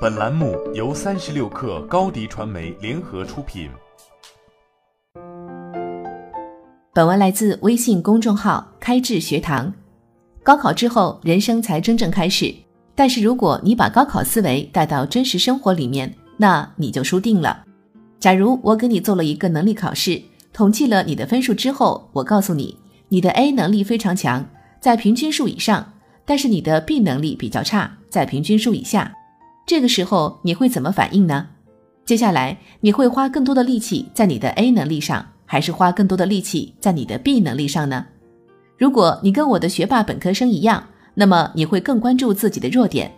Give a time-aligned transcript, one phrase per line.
[0.00, 3.68] 本栏目由三十六氪高低传媒联合出品。
[6.94, 9.74] 本文来自微信公众号“开智学堂”。
[10.44, 12.54] 高考之后，人生才真正开始。
[12.94, 17.64] 但是，如果你把高考思维带到真实生活里面，那你就输定了。
[18.20, 20.22] 假如我给你做了一个能力考试，
[20.52, 22.78] 统计了你的分数之后，我告诉你，
[23.08, 24.48] 你的 A 能力非常强，
[24.80, 25.94] 在平均数以上，
[26.24, 29.12] 但是你的 B 能力比较差，在平均数以下。
[29.68, 31.46] 这个时候你会怎么反应呢？
[32.06, 38.06] 接下来你会花更多的力气在你的 A 能力上，还是花更多的力气在你的 B 能力上呢？
[38.78, 43.12] 如果你跟我的学霸本科生一样，那么你会更关注自己的弱点。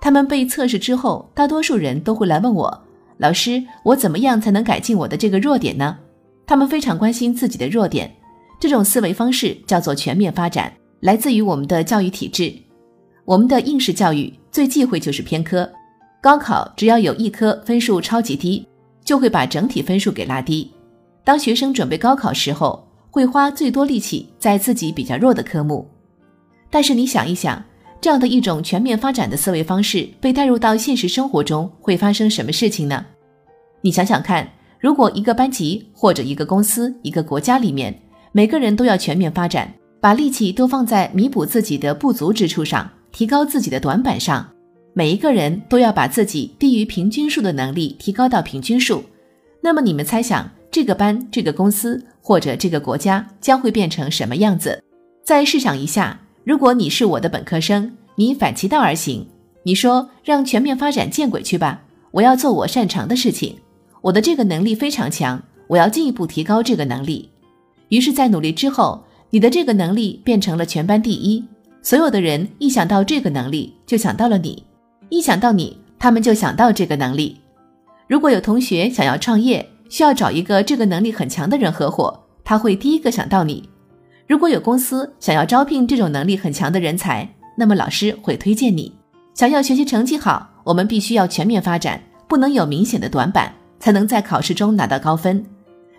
[0.00, 2.84] 他们被测试之后，大多数人都会来问我
[3.18, 5.98] ：“老师，我怎么样才能改进我的这个弱点呢？”
[6.46, 8.14] 他们非常关心自己的弱点。
[8.60, 12.54] 这种思维方式叫做全面发展，来自于我们的教育体制。
[13.24, 15.68] 我们的应试教育最忌讳就是偏科。
[16.26, 18.66] 高考只要有一科分数超级低，
[19.04, 20.68] 就会把整体分数给拉低。
[21.22, 25.88] 当学生准备高考时候，会花最多力气在自己比较弱的科目。
[26.68, 27.62] 但是你想一想，
[28.00, 33.06] 这样的一种全面发展的思维方式被带入到现实生活中，会发生什么事情呢？
[33.80, 37.96] 你想想看，如果一个班级或者一个公司、一个国家里面，
[38.32, 44.44] 每个人都要全面发展，把力气都放在弥补自己的不足之处上，提高自己的短板上，
[44.98, 49.04] 每一个人都要把自己低于平均数的能力提高到平均数，
[49.60, 54.82] 那么你们猜想，这个班、这个公司或者这个国家将会变成什么样子？
[55.22, 56.18] 再试想一下。
[56.44, 59.26] 如果你是我的本科生，你反其道而行，
[59.64, 61.82] 你说让全面发展见鬼去吧！
[62.12, 63.54] 我要做我擅长的事情，
[64.00, 67.28] 我的这个能力非常强，我要进一步提高这个能力。
[67.90, 71.44] 于是，在努力之后，你的这个能力变成了全班第一。
[71.82, 74.62] 所有的人一想到这个能力，就想到了你；
[75.08, 77.40] 一想到你，他们就想到这个能力。
[78.08, 83.68] 如果有同学想要创业，需要找一个这个能力很强的人合伙，他会第一个想到你。
[84.26, 88.92] 如果有公司想要招聘这种能力很强的人才，那么老师会推荐你。
[89.34, 95.44] 想要学习成绩好，我们必须要全面发展，不能有明显的短板，才能在考试中拿到高分。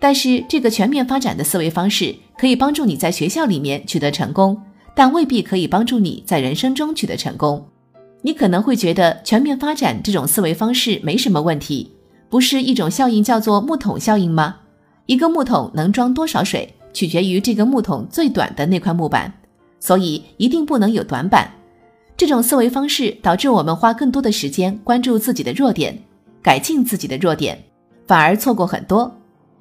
[0.00, 4.60] 但是这个全面发展的思维方式可以帮助你在学校里面取得成功，
[4.94, 7.64] 但未必可以帮助你在人生中取得成功。
[8.22, 11.92] 你可能会觉得全面发展这种思维方式没什么问题，
[12.28, 14.56] 不是一种效应叫做木桶效应吗？
[15.06, 16.74] 一个木桶能装多少水？
[16.92, 19.32] 取决于这个木桶最短的那块木板，
[19.78, 21.48] 所以一定不能有短板。
[22.16, 25.96] 这种思维方式导致我们花更多的时间关注自己的弱点，
[26.42, 27.62] 改进自己的弱点，
[28.06, 29.14] 反而错过很多。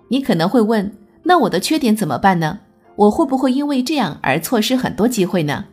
[0.08, 0.92] 你可能会问：
[1.22, 2.58] 那我的缺点怎么办呢？
[2.96, 5.66] 我会不会因为这样而错失很多机会呢？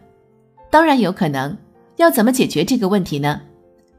[0.70, 1.56] 当然有可能。
[1.96, 3.40] 要怎么解决这个问题呢？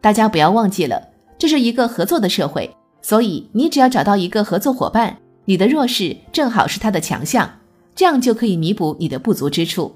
[0.01, 1.01] 大家不要忘记了，
[1.37, 2.69] 这是一个合作的社会，
[3.01, 5.17] 所以你只要找到一个合作伙伴。
[5.45, 7.59] 你的弱势正好是他的强项，
[7.95, 9.95] 这样就可以弥补你的不足之处。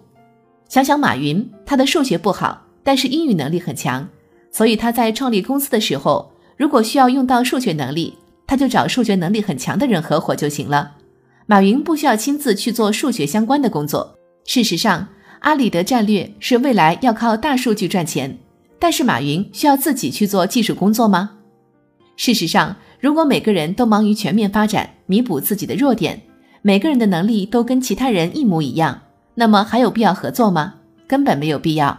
[0.68, 4.08] 想想马云，他的数学不好，但是英语能力很强，
[4.52, 10.92] 所以他在创立公司的时候，如果需要用到数学能力，他就找数学能力很强的人合伙就行了。
[11.48, 14.16] 马云不需要亲自去做数学相关的工作。
[14.46, 15.08] 事实上，
[15.40, 18.38] 阿里的战略是未来要靠大数据赚钱，
[18.78, 21.32] 但是马云需要自己去做技术工作吗？
[22.16, 22.76] 事实上。
[23.02, 26.22] 如果每个人都忙于全面发展，弥补自己的弱点，
[26.62, 29.04] 每个人的能力都跟其他人一模一样，
[29.36, 30.74] 那么还有必要合作吗？
[31.08, 31.98] 根本没有必要。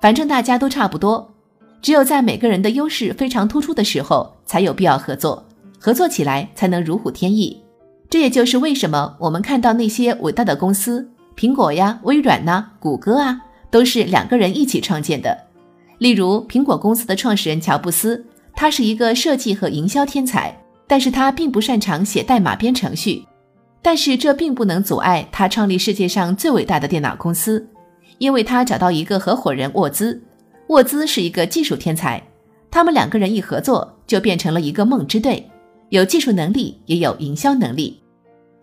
[0.00, 1.34] 反正大家都差不多，
[1.82, 5.44] 只有在每个人的优势非常突出的时候，才有必要合作，
[5.80, 7.60] 合作起来才能如虎添翼。
[8.08, 15.36] 这也就是为什么我们看到那些伟大的公司，苹果呀、微软呐、谷歌啊，都是两个人一起创建的。
[15.98, 18.24] 例如，苹果公司的创始人乔布斯。
[18.58, 23.22] 他是一个设计和营销天才，但是他并不擅长写代码编程序。
[23.82, 27.68] 但是这并不能阻碍他创立世界上最伟大的电脑公司，
[28.16, 30.18] 因为他找到一个合伙人沃兹。
[30.68, 32.22] 沃兹是一个技术天才，
[32.70, 35.46] 他们两个人一合作就变成了一个梦之队，
[35.90, 38.00] 有技术能力也有营销能力。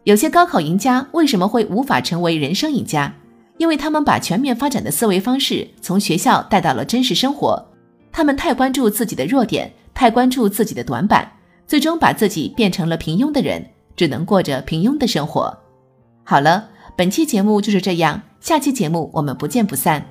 [0.04, 3.14] 有些高考赢家为什么会无法成为人生赢家？
[3.58, 7.64] 因为他们把全面发展的思维方式从学校带到了真实生活，
[8.12, 9.72] 他们太关注自己的弱点。
[9.96, 11.32] 太关注自己的短板，
[11.68, 13.64] 最终把自己变成了平庸的人，
[13.96, 15.56] 只能过着平庸的生活。
[16.24, 16.68] 好了，
[16.98, 20.04] 本期节目就是这样，下期节目我们不见不散。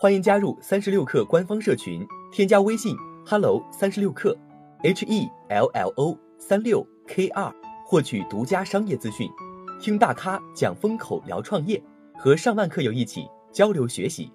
[0.00, 4.36] 欢迎加入三十六氪官方社群，添加微信 hello 三十六氪
[4.82, 7.54] h e l l o 三六 k 二，
[7.86, 9.30] 获取独家商业资讯，
[9.80, 11.80] 听大咖讲风口，聊创业，
[12.18, 14.28] 和上万客友一起交流学习。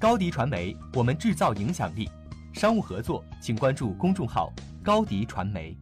[0.00, 2.08] 高迪传媒，我们制造影响力。
[2.54, 4.50] 商务合作，请关注公众号
[4.82, 5.76] 高迪传媒。